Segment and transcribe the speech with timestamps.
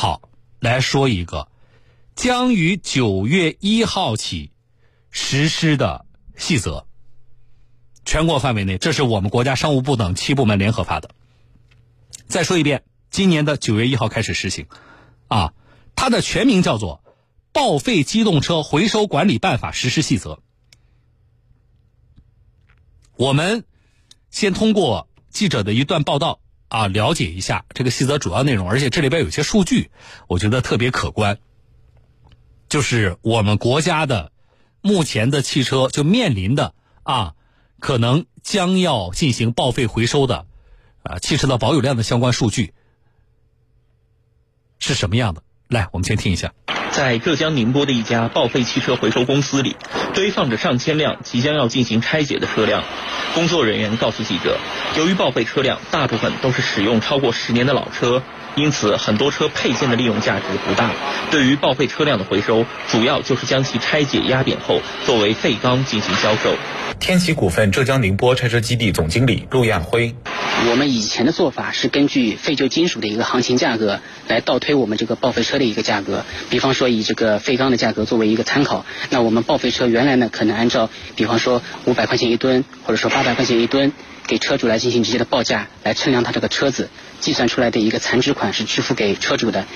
[0.00, 1.48] 好，来说一个
[2.14, 4.50] 将于九月一号起
[5.10, 6.06] 实施的
[6.38, 6.86] 细则。
[8.06, 11.10] 全国范围内，这是我们国家商务部等七部门联合发的。
[12.28, 14.68] 再说一遍，今年的九月一号开始实行，
[15.28, 15.52] 啊，
[15.94, 17.02] 它的全名叫做
[17.52, 20.32] 《报废机动车回收管理办法实施细则》。
[23.16, 23.66] 我们
[24.30, 26.40] 先通过记者的一段报道
[26.70, 29.90] 啊，了解一下这个细则主要内容，而且这里边有些数据，
[30.28, 31.38] 我觉得特别可观。
[32.68, 34.30] 就是我们国家的
[34.80, 36.72] 目前的汽车就面临的
[37.02, 37.34] 啊，
[37.80, 40.46] 可能将要进行报废回收的
[41.02, 42.72] 啊汽车的保有量的相关数据
[44.78, 45.42] 是什么样的？
[45.66, 46.54] 来，我们先听一下。
[47.00, 49.74] 在浙江宁波的一家报废汽车回收公司里，
[50.12, 52.84] 堆放着上千辆即将要进行拆解的车辆。
[53.34, 54.58] 工作人员告诉记者，
[54.98, 58.22] 由于报废车辆大部分都是使用超过十年的老车，
[58.54, 60.90] 因此很多车配件的利用价值不大。
[61.30, 66.54] 对于报废车辆的回收，主要就是将其拆解压扁后作为废钢进行销售。
[66.98, 70.14] 天齐股份浙江宁波拆车基地总经理陆亚辉。
[70.68, 83.92] 我们以前的做法是根据废旧金属的一个行情价格来倒推我们这个报废车的一个价格，比方说以这个废钢的价格作为一个参考，那我们报废车原来呢可能按照比方说五百块钱一吨，或者说八百块钱一吨，
[84.26, 86.88] 给车主来进行直接的报价来称量他这个车子，
[87.20, 89.66] 计算出来的一个残值款是支付给车主的。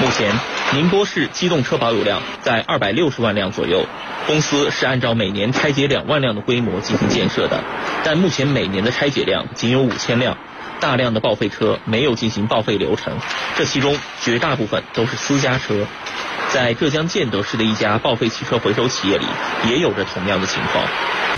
[0.00, 0.32] 目前，
[0.72, 3.84] 宁波市机动车保有量在二百六十万辆左右。
[4.26, 7.62] 公司是按照每年拆解两万辆的规模进行建设的，
[8.02, 10.38] 但目前每年的拆解量仅有五千辆，
[10.80, 13.12] 大量的报废车没有进行报废流程，
[13.56, 15.86] 这其中绝大部分都是私家车。
[16.48, 19.26] 在浙江建德市的一家报废汽车回收企业里，
[19.68, 20.82] 也有着同样的情况。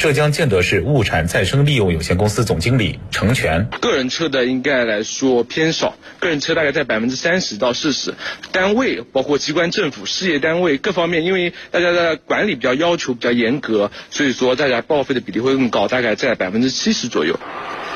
[0.03, 8.13] 浙江建德市物产再生利用有限公司总经理程全：个人车的应该来说偏少，个人车大概在百分之三十到四十，
[8.51, 17.39] 单位包括机关、政府、事业单位各方面，因为大家的管理比较要求比较严格，所以说大家报废的比例会更高，大概在百分之七十左右。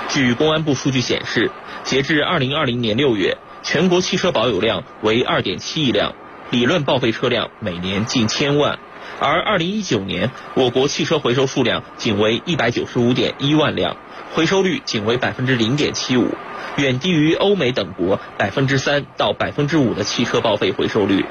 [0.09, 1.51] 据公安部数据显示，
[1.83, 6.15] 截至二零二零年六月，全国汽车保有量为二点七亿辆。
[6.51, 8.79] 理论报废车辆每年近千万，
[9.19, 13.97] 而二零一九年我国汽车回收数量仅为一百九十五点一万辆，
[14.33, 16.35] 回收率仅为百分之零点七五，
[16.77, 21.25] 远低于欧美等国百分之三到百分之五的汽车报废回收率。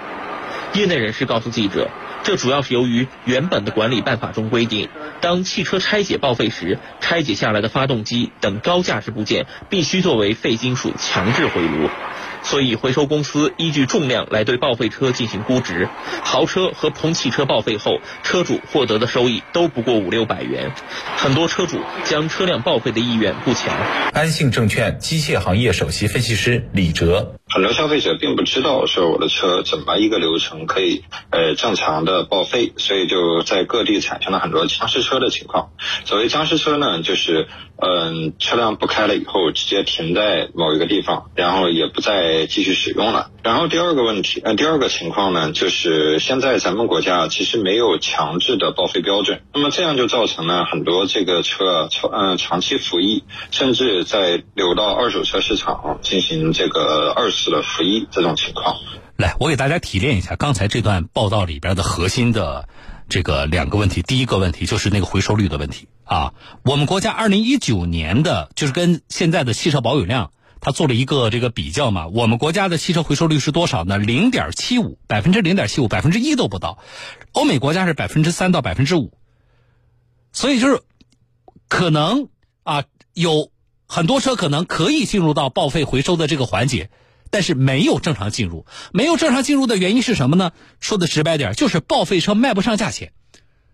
[0.73, 1.89] 业内人士告诉记者，
[2.23, 4.89] 这主要是由于原本的管理办法中规定，
[5.21, 11.89] 当汽车拆解报废时，拆解下来的发动机等高价值部件必须作为废金属强制回炉。
[12.45, 15.89] 所以，回收公司依据重量来对报废车进行估值。
[16.23, 20.71] 豪车和普通汽车报废后，车主获得的收益都不过五六百元。
[21.17, 23.75] 很多车主将车辆报废的意愿不强。
[24.13, 35.69] 安信证券机械行业首席分析师李哲：很多消费者并不知道说我的车怎么一个流程可以呃正常的报废，所以就在各地产生了很多僵尸车的情况。
[36.03, 42.25] 所谓僵尸车呢，就是嗯车辆不开了以后直接停在某一个地方，然后也不再。
[42.49, 43.31] 继续使用了。
[43.43, 58.75] 然后第二个问题，呃，第二个情况呢，就是现在咱们国家其实没有强制的报废标准，那么这样就造成了很多这个车长嗯长期服役，甚至在流到二手车市场进行这个二次次的服役这种情况。
[59.17, 62.67] 来，我给大家提炼一下刚才这段报道里边的核心的
[63.07, 64.01] 这个两个问题。
[64.01, 66.33] 第一个问题就是那个回收率的问题啊。
[66.63, 70.31] 我们国家二零一九年的就是跟现在的汽车保有量。
[70.61, 73.99] 他做了一个这个比较嘛，我们国家的汽车回收率是多少呢？
[73.99, 76.79] 零点七五，百分之零点七五，百分之一都不到。
[77.33, 79.13] 欧美国家是百分之三到百分之五，
[80.31, 80.81] 所以就是
[81.67, 82.29] 可能
[82.63, 83.51] 啊，有
[83.85, 86.89] 很多车可能可以进入到报废回收的这个环节，
[87.29, 88.65] 但是没有正常进入。
[88.93, 90.51] 没有正常进入的原因是什么呢？
[90.79, 93.13] 说的直白点，就是报废车卖不上价钱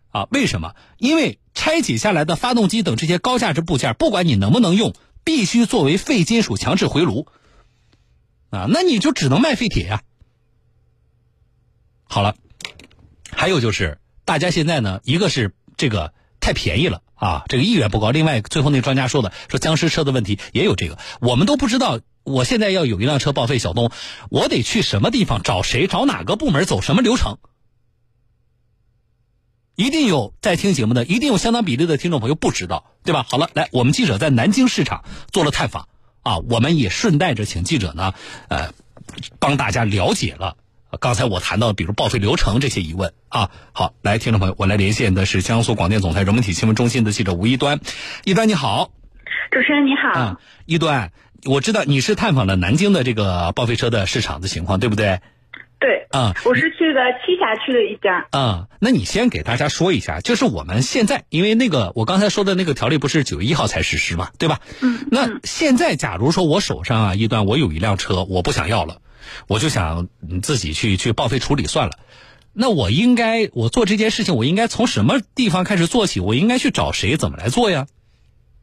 [0.10, 0.28] 啊。
[0.32, 0.76] 为什么？
[0.98, 4.94] 因为拆解下来的发动机等这些高价值部件，不管你能不能用。
[5.24, 7.28] 必须作为废金属强制回炉，
[8.50, 10.02] 啊，那你就只能卖废铁呀。
[12.06, 12.36] 好了，
[13.32, 22.00] 还有就是大家现在呢，一个是这个太便宜了啊，这个意愿不高；另外，最后那专家说的说僵尸车的问题也有这个，我们都不知道。
[22.24, 23.92] 我现在要有一辆车报废，小东，
[24.30, 25.88] 我得去什么地方找谁？
[25.88, 26.66] 找哪个部门？
[26.66, 27.38] 走什么流程？
[29.76, 33.26] 一定有在听节目的，一定有相当比例的听众朋友不知道，对吧？
[33.28, 35.88] 好了，来，我们记者在南京市场做了探访
[36.22, 38.14] 啊，我们也顺带着请记者呢，
[38.50, 38.74] 呃，
[39.40, 40.58] 帮大家了解了
[41.00, 43.50] 刚才我谈到，比如报废流程这些疑问啊。
[43.72, 47.80] 好，来，听众朋友，我来连线的是江苏广电总台融媒体新闻中心的记者吴一端，
[48.26, 48.92] 一端你好，
[49.52, 51.12] 主持人你好，啊，一端，
[51.46, 55.20] 我知道你是探访了南京的这个报废车的市场的情况，对不对？
[55.80, 58.28] 对，啊、我是去的栖霞区的一家。
[58.30, 64.60] 啊、那你先给大家说一下，就是我们现在，因为那个我刚才说的那个条例不是九月一号才实施嘛，对吧？
[64.82, 68.98] 嗯，那现在假如说我手上啊一段我有一辆车，我不想要了，
[69.48, 71.98] 我就想嗯自己去去报废处理算了。
[72.54, 76.20] 那我应该我做这件事情，我应该从什么地方开始做起？
[76.20, 77.18] 我应该去找谁？
[77.18, 77.88] 怎么来做呀？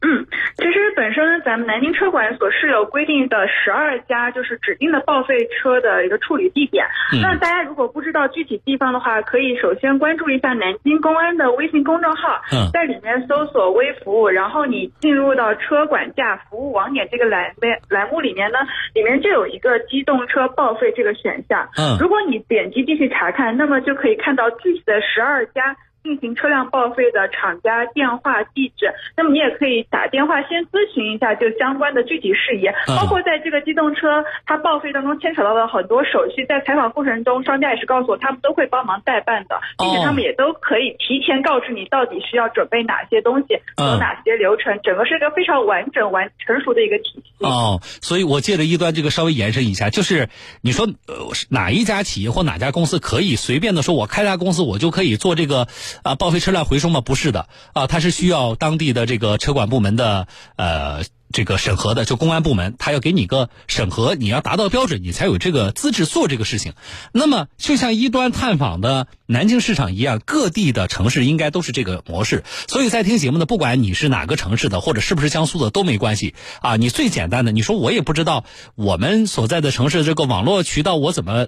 [0.01, 0.25] 嗯，
[0.55, 6.85] 其实本身咱们南京车管所是有规定的十二家就是指定的报废车的一个处理地点。
[7.13, 18.59] 嗯那大家如果不知道具体地方的话，可以首先关注一下南京公安的微信公众号，嗯在里面搜索“微服务”，然后你进入到车管架服务网点这个栏位栏目里面呢，
[18.93, 21.67] 里面就有一个机动车报废这个选项。
[21.77, 25.75] 嗯如果你点击进去查看，那么就可以看到具体的十二家。
[26.09, 32.97] 进行车辆报废的厂家电话地址，那么你也可以打电话先咨询一下就相关的具体事宜，嗯。
[32.97, 43.93] 包括在这个机动车它报废当中牵扯到的很多手续，在采访过程中，商家也是告诉我他们都会帮忙代办的，并且他们也都可以提前告知你到底需要准备哪些东西，嗯。
[43.93, 47.45] 有哪些流程，整个是一个非常完整、完成熟的一个体系。
[47.45, 50.29] 哦，所以我借着一端这个稍微延伸一下，就是
[50.61, 55.67] 你说呃哪一家企业或哪家公司可以随便的说，我开家公司我就可以做这个
[56.03, 57.01] 啊、报废车辆回收吗？
[57.01, 61.03] 不是的啊，它是需要当地的这个车管部门的呃。
[61.31, 66.73] 这个审核的就公安部门，他要给你个审核，你要达到标准，你才有这个资质做这个事情。
[67.11, 72.43] 那么，就像一端探访的南京市场一样，各地的城市应该都是这个模式。
[72.67, 76.75] 所以在听节目的，不管你是哪个城市的，或者是不是江苏的，都没关系啊。
[76.75, 78.43] 你最简单的，你说我也不知道
[78.75, 81.47] 我们所在的城市这个网络渠道我怎么。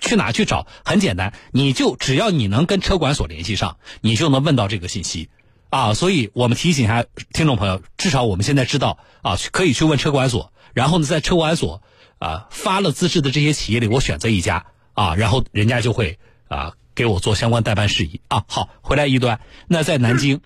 [0.00, 0.68] 去哪去找？
[0.84, 5.30] 很简单，你就只要你能跟车管所联系上，你就能问到这个信息。
[5.70, 11.82] 啊，所以我们提醒一下听众朋友，至少我们现在知道啊，可以去问车管所，然后呢，在车管所
[12.18, 16.18] 啊发了资质的这些企业里，我选择一家啊，然后人家就会
[16.48, 18.44] 啊给我做相关代办事宜啊。
[18.48, 20.40] 好，回来一端，那在南京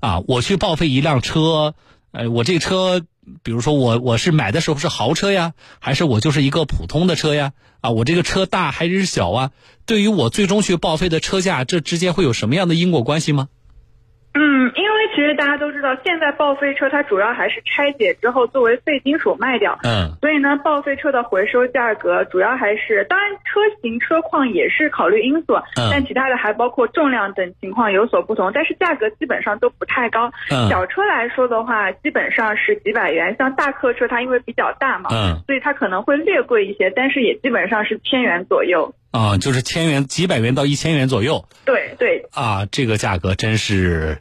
[0.00, 1.74] 啊，我去报废一辆车，
[2.10, 3.00] 呃，我这车，
[3.44, 7.52] 比如说我我是买的时候是豪车呀，还是我就是一个普通的车呀？
[7.80, 9.50] 啊，我这个车大还是小啊？
[9.86, 13.48] 对于我最终去报废的车价，这之间会有什么样的因果关系吗？
[14.34, 19.78] 嗯，因为其实大家都知道，现在报废车它主要还是拆解之后作为废金属卖掉。
[19.84, 30.32] 嗯所以呢，报废车的回收价格主要还是，当然车型、车况也是考虑因素，嗯但其他的还包括重量等情况有所不同，但是价格基本上都不太高。
[30.50, 38.94] 嗯小车来说的话，基本上是几百元，像大客车它因为比较大嘛，嗯所以它可能会略贵一些，但是也基本上是千元左右。
[39.12, 44.18] 啊，就是千元、几百元到一千元左右对对，啊，这个价格真是，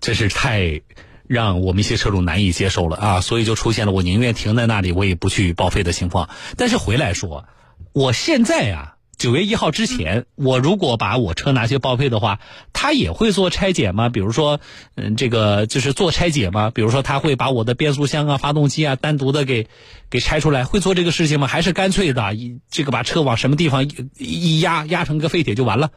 [0.00, 0.80] 真是太
[1.26, 6.28] 让我们一些车主难以接受了啊，所以就出现了我宁愿停在那里，我也不去报废的情况。
[6.56, 7.44] 但是回来说，
[7.92, 12.40] 我现在啊、九月一号之前，我如果把我车拿去报废的话，
[12.72, 14.08] 他也会做拆解吗？
[14.08, 14.60] 比如说，
[14.96, 16.70] 嗯，这个就是做拆解吗？
[16.74, 19.68] 比如说，他会把我的变速箱啊、发动机啊单独的给
[20.08, 21.46] 给拆出来，会做这个事情吗？
[21.46, 22.36] 还是干脆的
[22.70, 25.90] 这个把车往什么地方一压压成个废铁就完了？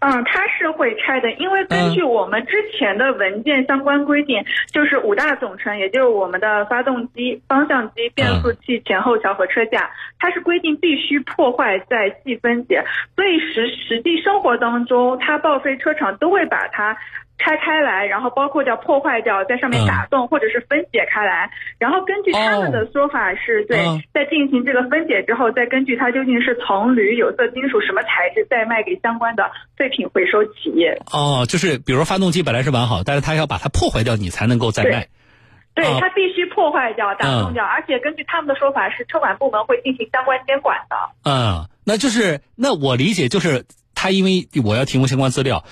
[0.00, 12.84] 嗯，它是会拆的，因为根据我们之前的文件相关规定，就是五大总成，也就是我们的发动机、方向机、变速器、前后桥和车架，它是规定必须破坏再细分解，
[13.16, 16.96] 所以实实际生活当中，它报废车厂都会把它。
[17.38, 30.96] 拆开来，然后包括叫破坏掉，在上面打洞、或者是分解开来，然后根据他们的说法是、对嗯，在进行这个分解之后，再根据它究竟是铜、铝、有色金属什么材质，再卖给相关的废品回收企业。
[31.12, 35.08] 哦，就是比如发动机本来是完好，但是他要把它破坏掉，你才能够再卖。
[35.74, 40.96] 对，哦它必须破坏掉、打洞掉，而且根据他们的说法是车管部门会进行相关监管的。
[41.24, 45.64] 嗯，那就是那我理解就是他因为我要提供相关资料，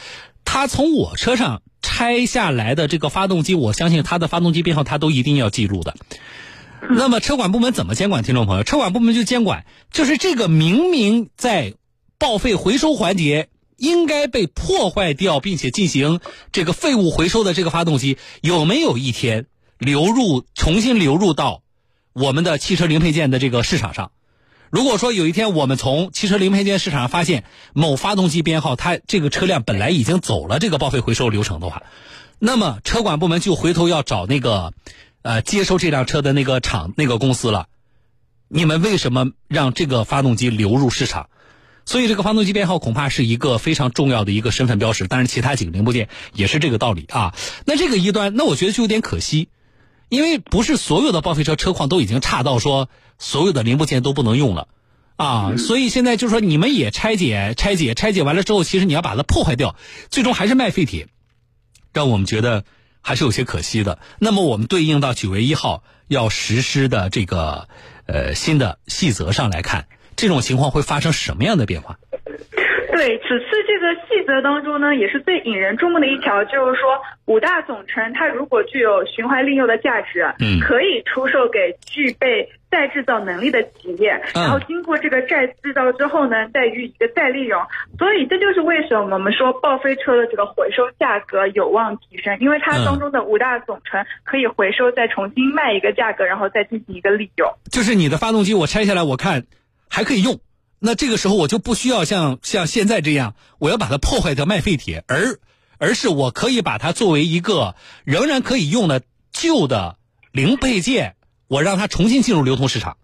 [0.44, 5.94] 他从我车上拆下来的这个发动机，我相信他的发动机编号他都一定要记录的。
[6.90, 8.22] 那么车管部门怎么监管？
[8.22, 11.74] 听众朋友，车管部门就监管，就是这个明明在
[12.18, 16.20] 报废回收环节应该被破坏掉，并且进行
[16.50, 19.46] 这个废物回收的这个发动机，有没有一天
[19.78, 21.62] 流入重新流入到
[22.12, 24.10] 我们的汽车零配件的这个市场上？
[24.72, 31.82] 如果说有一天我们从汽车零配件市场上发现某发动机编号，它这个车辆本来已经走了这个报废回收流程的话，
[32.38, 34.72] 那么车管部门就回头要找那个，
[35.20, 37.66] 呃，接收这辆车的那个厂那个公司了。
[38.48, 41.28] 你们为什么让这个发动机流入市场？
[41.84, 45.06] 所以这个发动机编号恐怕是一个非常重要的一个身份标识。
[45.06, 47.34] 当然，其他几个零部件也是这个道理啊。
[47.66, 49.48] 那这个一端，那我觉得就有点可惜。
[50.12, 54.68] 因为不是所有的报废车车况都已经差到说所有的零部件都不能用了，
[55.16, 59.74] 啊，所以现在就是说你们也拆解、拆解、拆解完了之后，其实你要把它破坏掉，
[60.10, 61.08] 最终还是卖废铁，
[61.94, 62.66] 让我们觉得
[63.00, 64.00] 还是有些可惜的。
[64.18, 67.68] 那么我们对应到九月一号要实施的这个
[68.04, 71.98] 呃新的细则上来看，这种情况会发生什么样的变化？
[73.02, 87.60] 对，此次这个细则当中呢，也是最引人注目的一条，就是说五大总成它如果具有循环利用的价值，嗯可以出售给具备再制造能力的企业，嗯然后经过这个再制造之后呢，再予以一个再利用。
[87.98, 97.52] 所以这就是为什么我们说报废车的这个回收价格有望提升，因为它嗯当中的五大总成可以回收，再重新卖一个价格，然后再进行一个利用。
[97.72, 99.42] 就是你的发动机我拆下来，我看
[99.90, 100.38] 还可以用，
[100.84, 105.38] 那这个时候我就不需要像像现在这样，我要把它破坏掉卖废铁，而
[105.78, 109.96] 而是我可以把它作为一个仍然可以用的旧的
[110.32, 111.14] 零配件，
[111.46, 112.96] 我让它重新进入流通市场，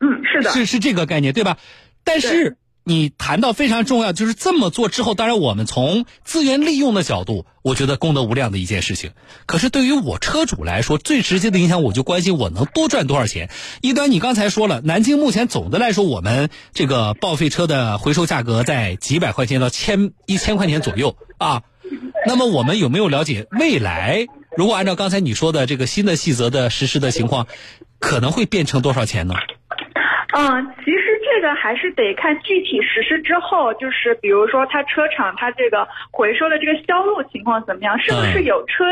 [0.00, 1.58] 嗯，是的，是是这个概念对吧？
[2.02, 9.10] 但是你谈到非常重要，就是这么做之后，当然我们从资源利用的角度，我觉得功德无量的一件事情。
[9.46, 13.50] 可是对于我车主来说，最直接的影响，我就关心我能多赚多少钱。
[13.80, 21.62] 一端，你刚才说了，南京目前总的来说，我们这个报废车的回收价格在几百块钱到千一千块钱左右啊。
[22.26, 24.26] 那么我们有没有了解未来？
[24.56, 27.46] 如果按照刚才你说的这个新的细则的实施的情况，
[28.00, 29.34] 可能会变成多少钱呢？
[30.32, 38.84] 嗯，其实这个还是得看具体实施之后，就是比如说它车厂它这个回收的这个销路情况怎么样，是不是有车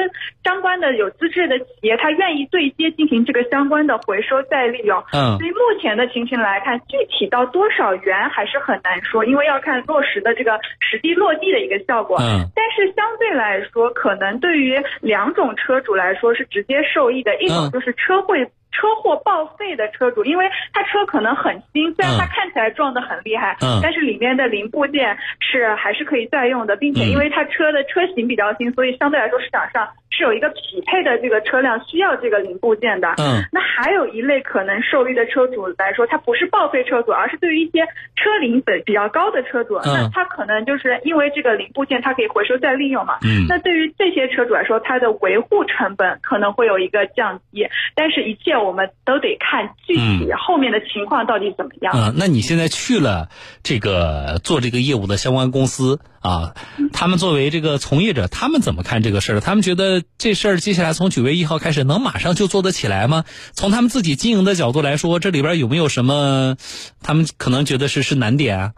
[0.45, 4.99] 相关的有资质的企业，它愿意对接进行这个相关的回收再利用。
[5.13, 12.19] 嗯所以目前的情形来看，具体到多少元还是很难说，因为要看落实的这个实际落地的一个效果。
[12.21, 18.49] 嗯但是相对来说，可能对于两种车主来说是直接受益的，一种嗯就是车会。
[18.71, 23.81] 车祸报废的车主，因为他车可能很新，虽然他嗯看起来撞得很厉害，嗯。
[23.83, 27.11] 但是里面的零部件是还是可以再用的，并且嗯。
[27.11, 33.09] 因为他车的车型比较新，所以相对来说市场上是有一个匹配的这个车辆需要这个零部件的。
[33.19, 33.43] 嗯。
[33.51, 37.85] 那还有一类可能受益的车主来说，他不是报废车主，而是对于一些
[38.17, 39.83] 车龄本比较高的车主，嗯。
[39.95, 43.19] 那他可能就是因为这个零部件它可以回收再利用嘛。
[43.25, 43.47] 嗯。
[43.49, 51.93] 那对于这些车主来说，它的维护成本可能会有一个降低，但是一切我们都得看具体后面的情况到底怎么样。
[51.95, 53.29] 嗯，那你现在去了
[53.63, 56.55] 这个做这个业务的相关公司啊，
[56.93, 59.41] 他们作为这个从业者，他们怎么看这个事儿？
[59.41, 63.25] 他们觉得这事儿接下来从九月一号开始能马上就做得起来吗？
[63.53, 66.57] 从他们自己经营的角度来说，这里边有没有什么
[67.03, 68.73] 他们可能觉得是是难点啊？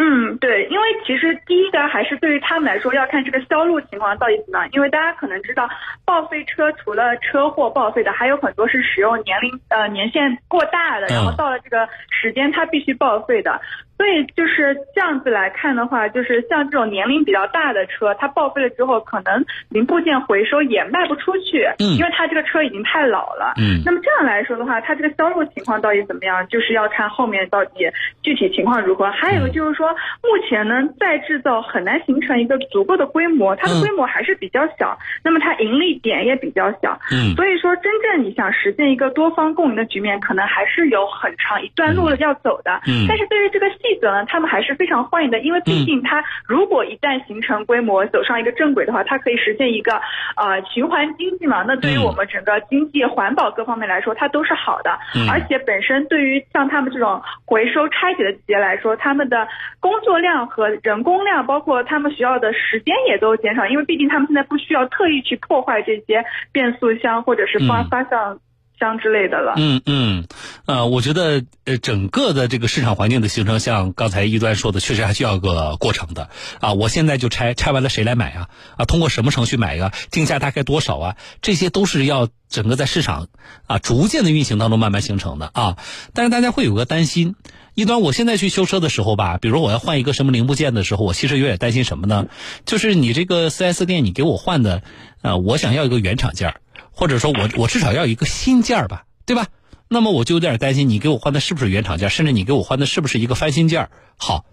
[0.00, 5.68] 嗯，对，因为其实第一个还是对于他们来说要看这个销路情况到底怎么样，因为大家可能知道，
[6.04, 13.60] 报废车除了车祸报废的，还有很多是使用年龄呃年限过大的，然后嗯到了这个时间它必须报废的。
[13.98, 23.54] 所以就是这样子来看的话，就是像这种年龄比较大的车，它报废了之后，可能零部件回收也卖不出去，嗯因为它这个车已经太老了。
[23.58, 27.84] 嗯那么这样来说的话，它这个销售情况到底怎么样，就是要看后面到底
[28.22, 29.10] 具体情况如何。
[29.10, 29.90] 还有就是说，
[30.22, 36.96] 目前呢，再制造很难形成一个足够的规模，它的嗯规模还是比较小，那么它盈利点也比较小。
[37.10, 42.80] 嗯所以说，真正你想实现一个多方共赢的局面，可能还是有很长一段路要走的。
[42.86, 49.94] 嗯但是对于这个细则呢，他们还是非常欢迎的，因为毕竟它如果一旦形成规模，走上一个正轨的话，它可以实现一个
[50.36, 51.64] 呃循环经济嘛。
[51.66, 54.98] 那对于嗯我们整个经济、环保各方面来说，它都是好的。
[55.16, 59.48] 嗯而且本身对于像他们这种回收拆解的企业来说，他们的
[59.80, 68.38] 工作量和人工量，包括他们需要的时间也都减少，因为毕竟他们现在不需要特意去破坏这些变速箱或者是发嗯发向
[68.78, 69.54] 箱之类的了。
[69.56, 70.26] 嗯嗯，
[70.66, 76.30] 呃，我觉得呃，整个的这个市场环境的形成，像刚才一端说的，确实还需要个过程的
[76.60, 76.72] 啊。
[76.74, 78.48] 我现在就拆，拆完了谁来买啊？
[78.76, 81.16] 啊，通过什么程序买呀、定价大概多少啊？
[81.42, 83.28] 这些都是要整个在市场
[83.66, 85.76] 啊逐渐的运行当中慢慢形成的啊。
[86.14, 87.34] 但是大家会有个担心，
[87.74, 92.26] 一端我现在去修车的时候吧，比如我要换一个什么零部件的时候，我其实有点担心什么呢？
[92.64, 94.82] 就是你这个 4S 店你给我换的，
[95.22, 96.60] 呃，我想要一个原厂件儿。
[96.98, 99.46] 或者说我我至少要一个新件儿吧，对吧？
[99.86, 103.90] 那么我就有点担心，你给我换的是不是原厂件，甚至你给我换的是不是一个翻新件儿？
[104.16, 104.44] 好，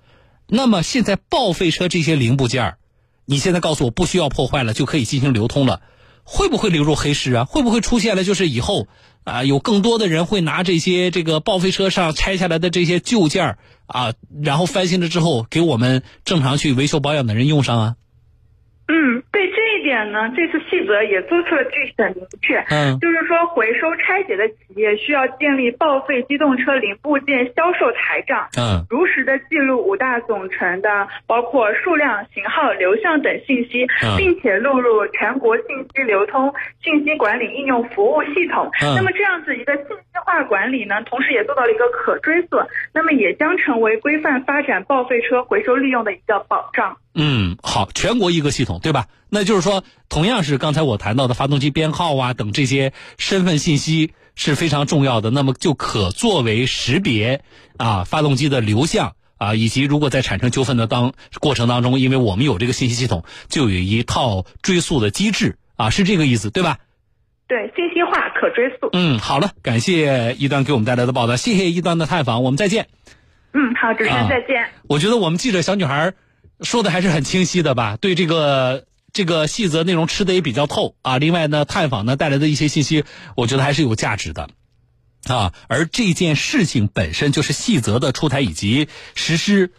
[0.48, 2.78] 那么现在报废车这些零部件儿，
[3.26, 5.82] 你现在告诉我不需要破坏了就可以进行流通了，
[6.24, 7.46] 会不会流入黑市啊？
[7.46, 8.88] 会不会出现了就是以后
[9.24, 17.96] 啊、有更多的人会拿这些这个报废车上拆下来的这些旧件儿啊，然后翻新了之后给我们正常去维修保养的人用上啊？
[18.88, 19.24] 嗯，
[19.86, 36.52] 点呢，这次细则也做出了具体的明确，嗯就是说回收拆解的企业需要建立报废机动车零部件销售台账，嗯如实的记录五大总成的包括数量、型号、流向等信息，嗯并且录入全国信息流通
[36.82, 38.72] 信息管理应用服务系统。
[38.82, 42.58] 嗯那么这样子一个信息化管理呢，同时也做到了一个可追溯，
[42.92, 46.98] 那么也将成为规范发展报废车回收利用的一个保障。
[47.16, 49.08] 嗯，好，全国一个系统，对吧？
[49.30, 57.42] 那就是说，同样是刚才我谈到的发动机编号啊等这些身份信息是非常重要的，那么就可作为识别
[57.78, 66.80] 啊发动机的流向啊，以及如果在产生纠纷的当过程当中，因为我们有这个信息系统，就有一套追溯的机制啊，是这个意思，对吧？
[67.48, 68.90] 对，信息化可追溯。
[68.92, 72.88] 嗯，好了，感谢一端给我们带来的报道，谢谢一端的探访，我们再见。
[73.54, 74.68] 嗯，好，主持啊人再见。
[74.90, 76.14] 我觉得我们记者小女孩
[76.62, 81.18] 说的还是很清晰的吧，对这个这个细则内容吃的也比较透啊。
[81.18, 83.04] 另外呢，探访呢带来的一些信息，
[83.36, 84.50] 我觉得还是有价值的
[85.28, 85.54] 啊。
[85.68, 89.72] 而这件事情本身就是细则的出台以及实施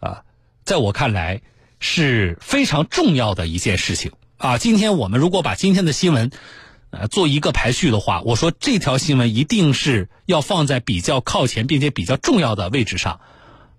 [0.00, 0.22] 啊，
[0.64, 1.42] 在我看来
[1.80, 4.58] 是非常重要的一件事情啊。
[4.58, 6.30] 今天我们如果把今天的新闻。
[6.94, 13.20] 呃，做一个排序的话，我说这条新闻一定是要放在比较靠前并且比较重要的位置上，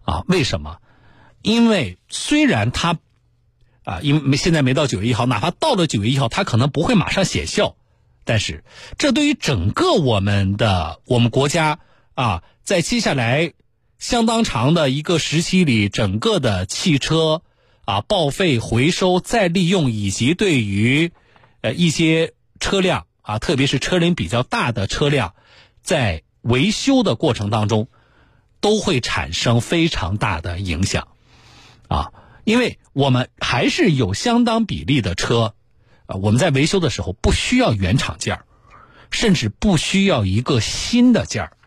[0.02, 0.78] 啊，为什么？
[1.44, 2.98] 因为虽然它，
[3.84, 7.76] 啊，因为没现在没到九月一号，哪怕到了九月一号，它可能不会马上显效，
[8.24, 8.64] 但是
[8.98, 11.80] 这对于整个我们的我们国家
[12.16, 13.54] 啊，在接下来
[14.00, 17.42] 相当长的一个时期里，整个的汽车
[17.86, 21.12] 啊报废、回收、再利用，以及对于
[21.62, 25.36] 呃一些车辆啊，特别是车龄比较大的车辆，
[25.82, 27.90] 在维修的过程当中，
[28.62, 31.10] 都会产生非常大的影响，
[31.96, 32.12] 啊，
[32.44, 35.54] 因为我们还是有相当比例的车，
[36.06, 38.46] 啊，我们在维修的时候不需要原厂件儿，
[39.12, 41.58] 甚至不需要一个新的件儿，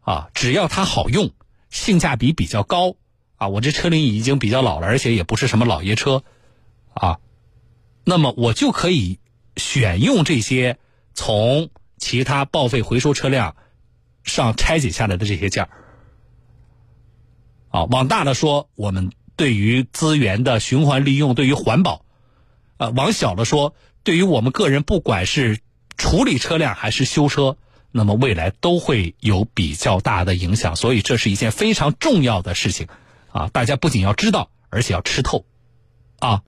[0.00, 1.32] 啊，只要它好用，
[1.70, 2.96] 性价比比较高，
[3.36, 6.24] 啊，我这车龄已经比较老了，而且也不是什么老爷车，
[6.94, 7.18] 啊，
[8.04, 9.20] 那么我就可以。
[9.56, 10.78] 选用这些
[11.14, 13.54] 从其他报废回收车辆
[14.24, 15.70] 上拆解下来的这些件儿，
[17.68, 22.02] 啊，往大了说，我们对于资源的循环利用，对于环保；
[22.76, 25.60] 啊，往小了说，对于我们个人，不管是
[25.96, 27.56] 处理车辆还是修车，
[27.90, 30.76] 那么未来都会有比较大的影响。
[30.76, 32.88] 所以，这是一件非常重要的事情，
[33.30, 35.44] 啊，大家不仅要知道，而且要吃透，
[36.18, 36.42] 啊。